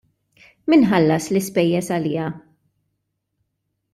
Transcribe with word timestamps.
Min 0.73 0.85
ħallas 0.91 1.27
l-ispejjeż 1.33 1.93
għaliha? 1.97 2.27